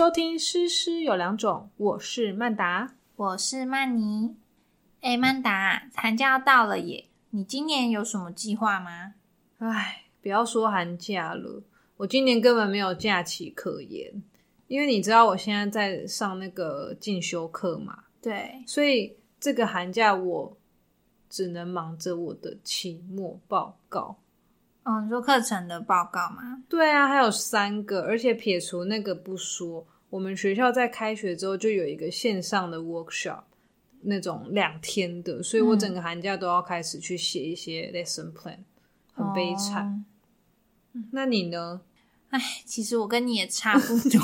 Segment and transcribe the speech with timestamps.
[0.00, 4.34] 收听《诗诗有两种》，我是曼达，我是曼妮。
[5.02, 9.12] 哎，曼达，寒假要到了耶，你今年有什么计划吗？
[9.58, 11.62] 唉，不要说寒假了，
[11.98, 14.22] 我今年根本没有假期可言，
[14.68, 20.56] 因为你知道我现在在上那个进修课嘛，对，所以这个寒假我
[21.28, 24.16] 只能忙着我的期末报告。
[24.82, 26.62] 哦，你说课程的报告吗？
[26.66, 33.44] 对啊，还有三个，而且撇除那个不说，我们学校在开学之后就有一个线上的 workshop，
[34.02, 38.58] 那种两天的，所以我整个寒假都要开始去写一些 lesson plan，
[39.14, 40.04] 很悲惨。
[41.12, 41.80] 那你呢？
[42.28, 44.20] 哎，其实我跟你也差不多，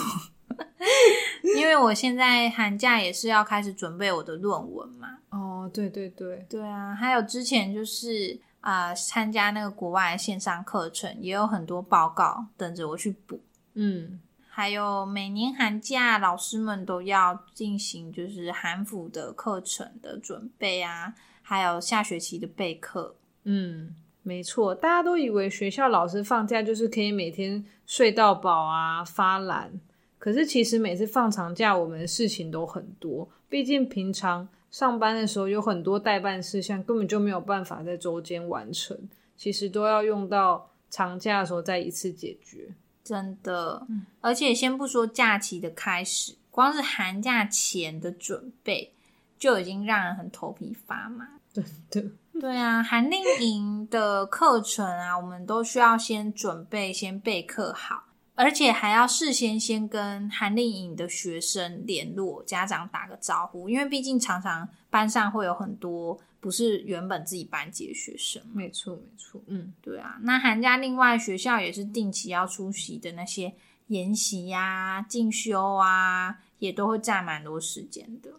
[1.56, 5.18] 因为我现在寒假也是要开始准备我的论文嘛。
[5.30, 8.38] 哦，对对对，对啊，还有之前就是。
[8.66, 13.40] 啊，参加那个国外的线上课程，也有很多报告等着我去补。
[13.74, 14.18] 嗯，
[14.56, 21.12] 还有每年寒假，老师们都要进行就是韩辅的课程的准备啊，
[21.42, 23.16] 还有下学期的备课。
[23.44, 29.78] 嗯，没错，大家都以为学校老师放假就是可以每天睡到饱啊，发懒。
[30.18, 34.48] 可是其实每次放长假，我们的事情都很多，毕竟平常。
[34.70, 38.98] 上班的时候有很多代办事项，根本就没有办法在周间完成，
[39.36, 42.74] 其实都要用到长假的时候再一次解决。
[43.06, 43.86] 真的，
[44.20, 48.92] 而且先不说假期的开始，光是寒假前的准备
[49.38, 51.24] 就已经让人很头皮发麻。
[51.52, 58.02] 真的，对啊，寒令营的课程啊，我们都需要先准备，先备课好。
[58.34, 68.40] 而且还要事先先跟寒令营的学生联络，家长打个招呼，因为毕竟常常班上会有很多不是原本自己班级的学生。
[68.54, 70.16] 没错，没错，嗯，对啊。
[70.22, 73.52] 那寒假另外学校也是定期要出席的那些
[73.88, 78.30] 研习呀、进修啊，也都会占蛮多时间的。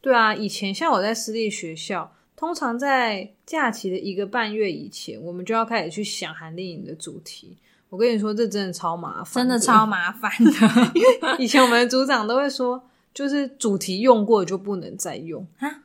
[0.00, 7.56] 对啊，以前像我在私立学校，通常在假期的一个半月以前，我们就要开始去想寒令营的主题。
[7.88, 10.52] 我跟你说，这真的超麻烦，真的超麻烦的。
[11.40, 15.82] 以前我们的组长都会说，就是主题用过就不能再用啊。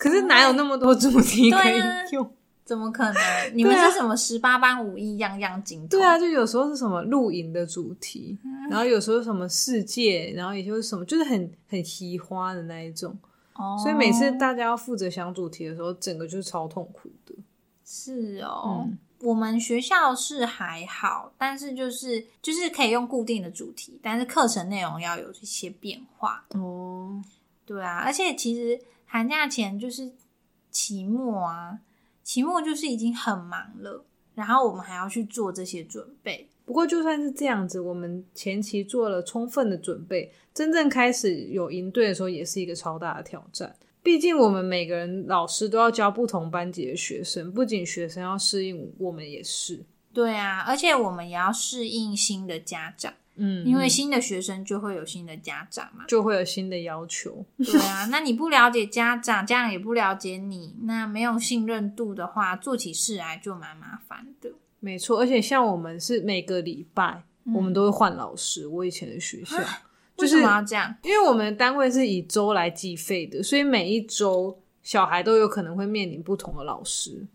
[0.00, 1.78] 可是哪有那么多主题可以
[2.12, 2.32] 用？
[2.64, 3.22] 怎么可能？
[3.52, 5.88] 你们是什么十八般武艺，样样精通？
[5.90, 8.38] 对啊，就有时候是什么露营的主题，
[8.70, 13.14] 然后有时候什么世界，然后也就是什么，就是很很奇花的那一种。
[13.54, 17.34] 哦，所以每次大家要负责想主题的时候，整个就是超痛苦的。
[17.84, 18.88] 是哦。
[19.22, 27.22] 我们学校是还好，但是就是就是可以用固定的主题，但是课程内容要有一些变化哦。
[27.66, 28.80] 对啊，而且其实
[29.12, 30.12] 寒假前就是
[30.70, 31.80] 期末啊，
[32.22, 34.04] 期末就是已经很忙了，
[34.36, 36.48] 然后我们还要去做这些准备。
[36.64, 43.74] 不过就算是这样子，我们前期做了充分的准备，真正开始有应对的时候，也是一个超大的挑战。
[44.00, 49.84] 毕竟我们每个人老师都要教不同班级的学生，不仅学生要适应，我们也是。
[50.12, 57.44] 对啊，而且我们也要适应新的家长，嗯，因为新的学生就会有新的家长嘛，就会有新的要求。
[57.56, 64.50] 对啊，那你不了解家长，家长也不了解你，那没有信任度的话，做起事来就蛮麻烦的。
[64.78, 67.24] 没错，而且像我们是每个礼拜
[67.54, 69.56] 我们都会换老师，我以前的学校。
[70.18, 70.94] 为什么要这样？
[71.02, 77.26] 因为我们的单位是以周来计费的，所以每一周小孩都有可能会面临不同的老师。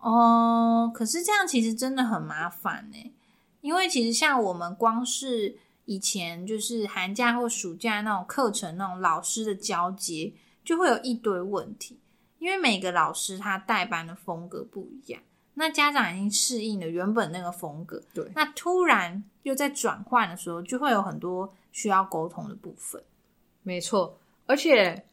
[0.00, 3.12] 哦，可是这样其实真的很麻烦呢。
[3.60, 10.32] 因为其实像我们光是以前就是寒假或暑假那种课程，那种老师的交接
[10.64, 11.98] 就会有一堆问题。
[12.38, 15.20] 因为每个老师他带班的风格不一样，
[15.54, 21.52] 那家长已经适应了原本那个风格，对，那突然又在转换的时候，就会有很多。
[21.72, 23.00] 需要沟通的部分，
[23.62, 25.04] 没错，而且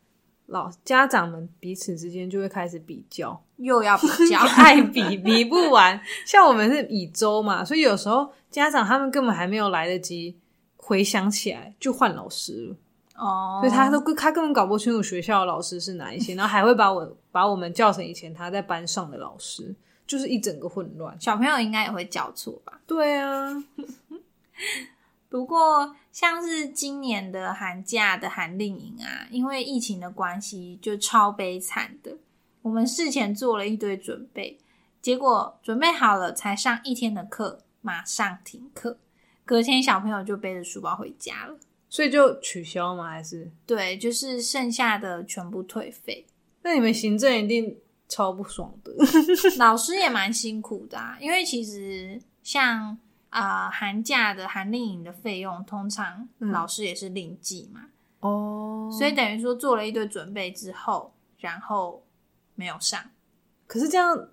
[0.48, 6.02] 老家长们彼此之间就会开始比较，又要比较， 爱比比不完。
[6.26, 10.38] 像我们是以周嘛，所以有时候家长他们根本还没有来得及
[10.76, 12.76] 回想起来，就换老师了。
[13.16, 21.20] 哦，所以他都他根本搞不清楚学校的老师是哪一些， 然后还会把我把我们叫成以前他在班上的老师，就是一整个混乱。
[21.20, 22.80] 小朋友应该也会叫错吧？
[22.86, 23.64] 对啊。
[25.30, 32.18] 不过，像是今年的寒假的寒令营啊，因为疫情的关系，就超悲惨的。
[32.62, 34.58] 我们事前做了一堆准备，
[35.02, 39.00] 结果准备好了才上一天的课，马上停课，
[39.46, 41.58] 隔天小朋友就背着书包回家了。
[41.90, 43.10] 所以就取消吗？
[43.10, 46.28] 还是对，就是剩下的全部退费。
[46.64, 47.78] 那你们行政一定
[48.10, 48.92] 超不爽的，
[49.58, 52.98] 老师也蛮辛苦的，啊，因为其实像。
[53.30, 57.82] 啊、寒假的寒令营的费用，通常嗯老师也是另计嘛，
[58.22, 62.04] 哦所以等于说做了一堆准备之后，然后
[62.56, 63.00] 没有上。
[63.68, 64.30] 可是这样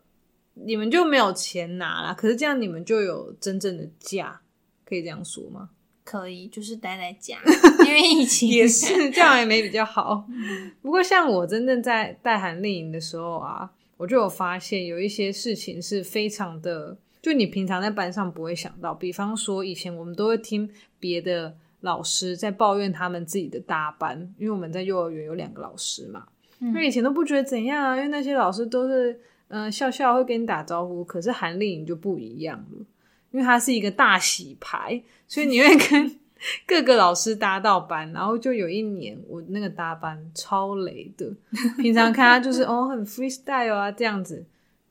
[0.55, 2.15] 你们就没有钱拿啦。
[2.15, 4.41] 可是这样你们就有真正的假，
[4.85, 5.71] 可以这样说吗？
[6.05, 7.39] 可以，就是待在家，
[7.87, 10.29] 因为疫情也是这样也没比较好。
[10.83, 18.93] 不过像我真正在带韩令营的时候啊，我就有发现有一些事情是非常的，就你平常在班上不会想到。
[18.93, 20.69] 比方说，以前我们都会听
[21.01, 26.27] 别的老师在抱怨他们自己的搭班，因为我们在幼儿园有两个老师嘛，
[26.61, 29.19] 嗯因为以前都不觉得怎样啊，因为那些老师都是
[29.55, 32.85] 嗯、呃笑笑会跟你打招呼，可是韩丽颖就不一样了。
[33.31, 36.19] 因为她是一个大洗牌，所以你会跟
[36.67, 38.13] 各个老师搭到班。
[38.13, 41.33] 然后就有一年，我那个搭班超雷的，
[41.79, 44.45] 平常看他就是 哦很 freestyle 啊这样子，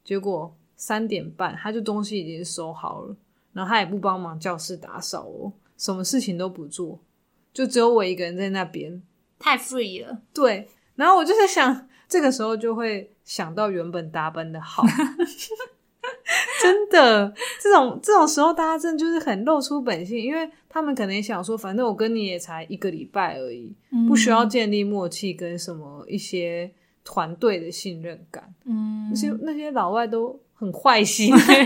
[0.03, 3.15] 结果三点半他就东西已经收好了，
[3.51, 6.99] 然后他也不帮忙教室打扫哦，什么事情都不做，
[7.53, 9.01] 就只有我一个人在那边。
[9.39, 10.21] 太 free 了。
[10.33, 14.83] 对，然后我就在想，这个时候就会想到原本搭班的好。
[16.61, 23.73] 真的，这种这种时候，大家真的就是很露出本性，因为他们可能也想说，反正我跟你也才一个礼拜而已，
[24.07, 26.71] 不需要建立默契跟什么一些
[27.03, 28.53] 团队的信任感。
[28.65, 31.65] 嗯那些那些老外都很坏心、欸，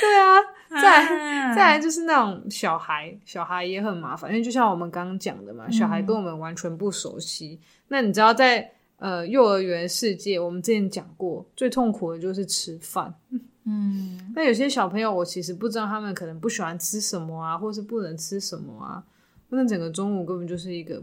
[0.00, 0.40] 对啊，
[0.80, 7.60] 再再来就是那种小孩，小孩也很麻烦，因为就像我们刚刚讲的嘛，小孩跟我们完全不熟悉。
[7.88, 13.14] 那你知道在呃幼儿园世界，我们之前讲过，最痛苦的就是吃饭。
[13.64, 19.02] 嗯 那有些小朋友，我其实不知道他们可能不喜欢吃什么啊，或是不能吃什么啊，
[19.50, 21.02] 那整个中午根本就是一个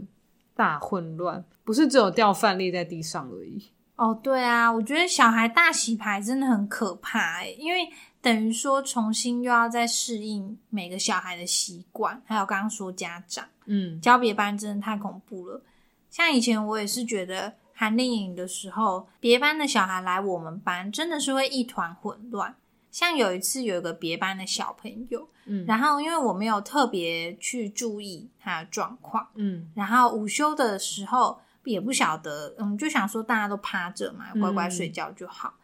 [0.54, 3.64] 大混乱，不是只有掉饭粒在地上而已。
[4.00, 7.86] 哦，对啊，我觉得小孩大洗牌真的很可怕哎，因为
[8.22, 15.62] 等于说重新又要再适应每个小孩的习惯，还有刚刚说家长嗯教别班真的太恐怖了。
[16.08, 22.54] 像以前我也是觉得寒令营的时候，别班的小孩来我们班真的是会一团混乱。
[22.90, 35.54] 像有一次有一个别班的小朋友，嗯然后因为我没有特别去注意他的状况，嗯然后午休的时候也不晓得，嗯，就想说大家都趴着嘛，乖乖睡觉就好。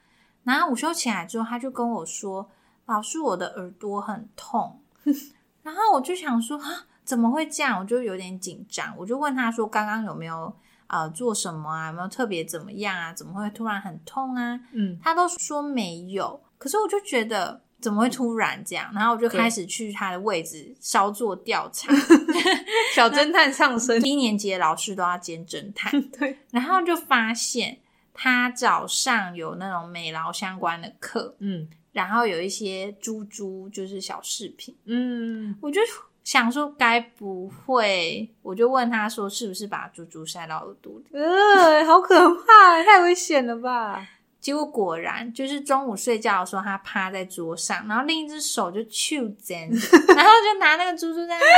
[0.44, 2.48] 然后午休起来之后，他就跟我说
[2.86, 4.80] ：“老师，我的耳朵很痛。
[5.62, 7.80] ”然后我就想说啊，怎么会这样？
[7.80, 10.54] 我就有点紧张，我就问他说：“刚刚有没有
[10.86, 11.88] 呃做什么啊？
[11.88, 13.12] 有没有特别怎么样啊？
[13.12, 18.90] 怎么会突然很痛啊？”嗯他都说没有，可是我就觉得怎么会突然这样？
[18.92, 21.94] 然后我就开始去他的位置稍作调查。
[22.92, 27.78] 小侦探上身， 低年级的老师都要兼侦探， 对，然后就发现
[28.12, 35.80] 他早上有那种美劳相关的课，嗯然后有一些猪猪就是小饰品，嗯，我就
[36.24, 41.06] 想说该不会，我就问他说是不是把猪猪塞到耳朵里？
[41.12, 44.06] 呃，好可怕，太危险了吧？
[44.46, 51.50] 结果果然就是中午睡觉的时候，他趴在桌上，然后另一只手就去针，然后就拿那个猪猪在那边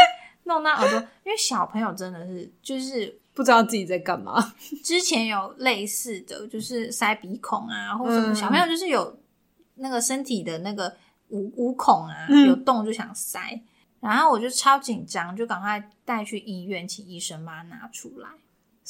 [0.45, 4.55] 弄到耳朵，因为小朋友真的是就是不知道自己在干嘛。
[4.83, 9.21] 之前有类似的，就是塞鼻孔啊，或什么嗯小朋友就是有
[9.75, 10.97] 那个身体的那个
[11.29, 13.61] 五五孔啊，嗯有洞就想塞，
[14.01, 18.31] 然后我就超紧张，就赶快带去医院，请医生把它拿出来。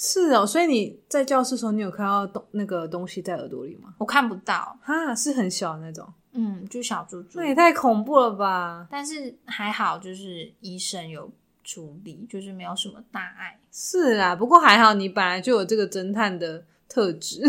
[0.00, 3.92] 是哦，所以你在教室的时候，你有看到东那个东西在耳朵里吗？
[3.98, 8.86] 我看不到，哈，是很小的那种，嗯，就小猪猪那，也太恐怖了吧？
[8.88, 11.28] 但是还好，就是医生有
[11.64, 13.58] 处理，就是没有什么大碍。
[13.72, 17.42] 是啦，不过还好你本来就有这个侦探的特质，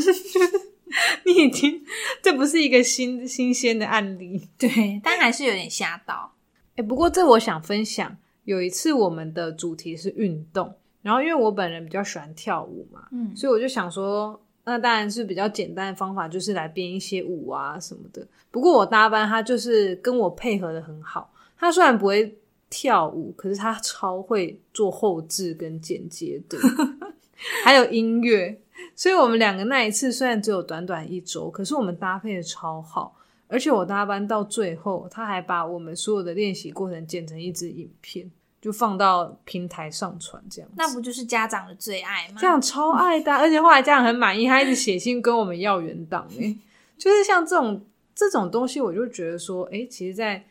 [1.27, 1.83] 你已经
[2.23, 4.49] 这不是一个新新鲜的案例。
[4.57, 6.33] 对，但还是有点吓到。
[6.77, 18.25] 哎、不过这我想分享，有一次我们的主题是运动，然后因为我本人比较喜欢跳舞嘛，嗯所以我就想说，那当然是比较简单的方法，就是来编一些舞啊什么的。
[18.51, 22.37] 不过我搭班他就是跟我配合的很好，他虽然不会
[22.69, 26.57] 跳舞，可是他超会做后置跟剪接的，
[27.63, 28.59] 还有音乐。
[28.95, 33.15] 所以我们两个那一次虽然只有短短一周，可是我们搭配的超好。
[33.51, 38.29] 而且我搭班到最后，他还把我们所有的练习过程剪成一支影片，
[38.61, 40.69] 就放到平台上传，这样。
[40.75, 42.35] 那不就是家长的最爱吗？
[42.39, 46.55] 这样超爱的啊、而且后来家长很满意，他一直写信跟我们要原档哎，
[46.97, 50.43] 就是像这种这种东西，我就觉得说，哎、其实，在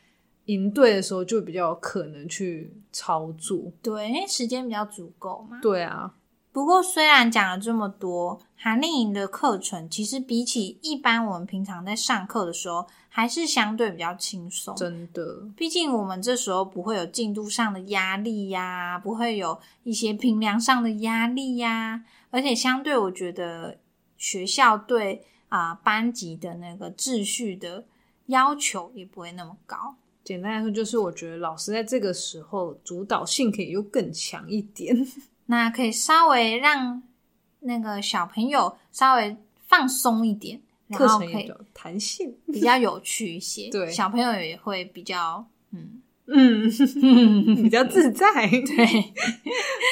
[0.46, 3.70] 营队的时候就比较有可能去操作。
[3.82, 5.58] 对，因为时间比较足够嘛。
[5.60, 6.14] 对啊，
[6.58, 14.74] 不不过虽然讲了这么多，韩令营的课程其实比起一般我们平常在上课的时候，还是相对比较轻松。
[14.74, 23.78] 真的，毕竟我们这时候不会有进度上的压力呀，不会有一些评量上的压力呀，而且相对我觉得
[24.16, 27.84] 学校对啊、班级的那个秩序的
[28.26, 29.94] 要求也不会那么高。
[30.24, 34.94] 简单来说，就是我觉得老师在这个时候主导性可以又更强一点。
[35.50, 37.02] 那可以稍微让
[37.60, 39.36] 那个小朋友稍微
[39.66, 42.34] 放松一点，然课后可以弹性。
[42.52, 43.68] 比较有趣一些。
[43.72, 46.68] 对小朋友也会比较嗯，嗯，
[47.62, 48.26] 比较自在。
[48.48, 48.86] 对，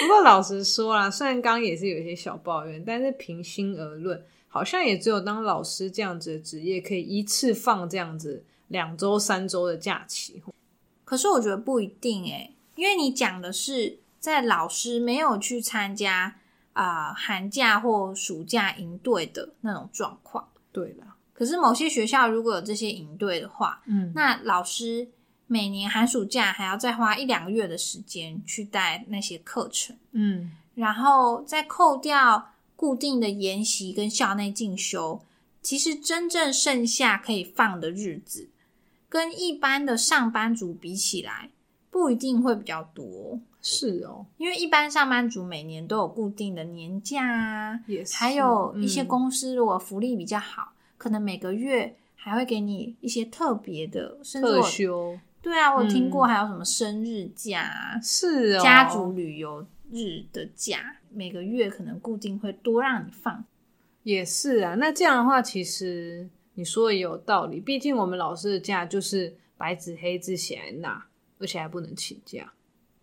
[0.00, 10.42] 不过老实说啦，虽然刚刚也是有一些小抱怨，但是平心而论，好像也只有当老师这样子的职业，可以一次放这样子两周、三周的假期。
[11.04, 16.34] 可是我觉得不一定诶，因为你讲的是在老师没有去参加
[16.72, 20.48] 啊、寒假或暑假营队的那种状况。
[20.72, 25.06] 对了，可是某些学校如果有这些营队的话，嗯，那老师
[25.46, 29.96] 每年寒暑假还要再花一两个月的时间去带那些课程。
[30.10, 35.22] 嗯，然后再扣掉固定的研习跟校内进修，
[35.62, 38.50] 其实真正剩下可以放的日子，
[39.08, 41.48] 跟一般的上班族比起来，
[41.92, 43.38] 不一定会比较多。
[43.68, 63.44] 是哦，因为一般上班族每年都有固定的年假啊，也是，还有一些嗯公司如果福利比较好，可能每个月还会给你一些特别的，甚至特我休，对啊，我有听过嗯还有什么生日假啊、是哦，家族旅游日的假，每个月可能固定会多让你放。
[64.04, 64.76] 也是啊。
[64.76, 71.04] 那这样的话，其实你说的也有道理，毕竟我们老师的假就是白纸黑字写在那，
[71.40, 72.52] 而且还不能请假。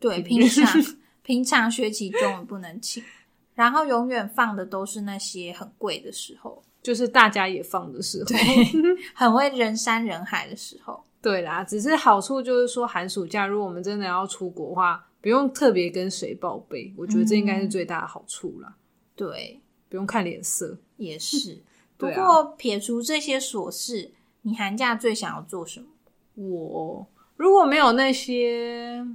[0.04, 0.84] 对，平常
[1.22, 3.02] 平常学期中也不能请，
[3.54, 8.36] 然后永远放的都是那些很贵的时候，就是大家也放的时候，
[9.16, 11.02] 很会人山人海的时候。
[11.22, 18.76] 对啦，只是好处就是说，寒暑假如果我们真的要出国的话，不用特别跟谁报备，我觉得这应该是最大的好处啦，
[19.16, 20.78] 对，不用看脸色。
[20.98, 21.64] 也是。
[21.96, 25.88] 不过撇除这些琐事，你寒假最想要做什么？
[26.36, 27.08] 我
[27.38, 29.06] 如果没有那些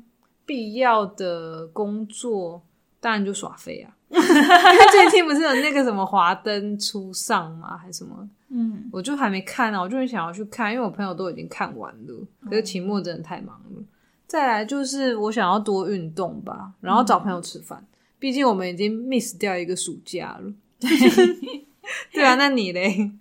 [0.49, 2.62] 必要的工作，
[3.00, 3.93] 当然就耍废啊。
[4.09, 7.76] 因为最近不是有那个什么华灯初上吗？
[7.76, 8.26] 还是什么？
[8.49, 12.26] 嗯，我就还没看啊，我就很想要去看，因为我朋友都已经看完了。
[12.49, 13.83] 可是期末真的太忙了。
[14.26, 17.87] 再来就是我想要多运动吧，然后找朋友吃饭。
[18.19, 20.50] 毕竟我们已经 miss 掉一个暑假了。
[22.11, 23.12] 对啊，那你嘞？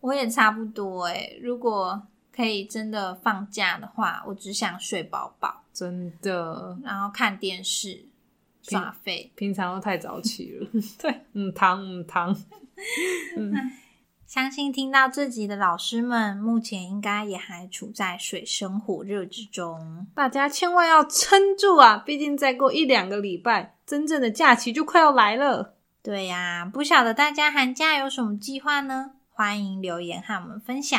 [0.00, 2.02] 我也差不多诶、如果
[2.34, 8.06] 可以真的放假的话，我只想睡饱饱，真的，然后看电视、
[8.62, 9.30] 耍废。
[9.34, 10.66] 平常都太早起了。
[10.98, 12.34] 对，嗯，躺嗯汤。
[14.26, 20.06] 相信听到这集的老师们，目前应该也还处在水深火热之中。
[20.14, 21.98] 大家千万要撑住啊！
[21.98, 25.74] 毕竟再过一两个礼拜，真正的假期就快要来了。
[26.02, 29.12] 对呀、不晓得大家寒假有什么计划呢？
[29.28, 30.98] 欢迎留言和我们分享。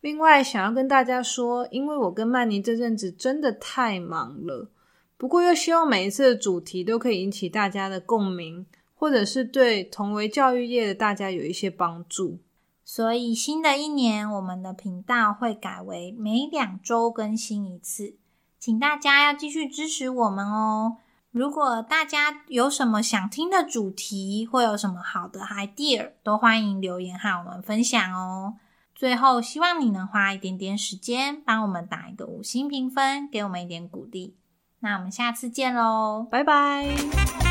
[0.00, 4.70] 另外，想要跟大家说，因为我跟曼妮这阵子真的太忙了，
[5.16, 8.64] 不过又希望每一次的主题都可以引起大家的共鸣，
[8.94, 12.38] 或者是对同为教育业的大家有一些帮助。
[12.84, 18.14] 所以新的一年，我们的频道会改为每两周更新一次，
[18.58, 20.96] 请大家要继续支持我们哦。
[21.32, 28.54] 如果大家有什么想听的主题，或有什么好的 idea，都欢迎留言和我们分享哦。
[28.98, 34.36] 最后，希望你能花一点点时间帮我们打一个五星评分，给我们一点鼓励。
[34.80, 37.47] 那我们下次见喽，拜拜。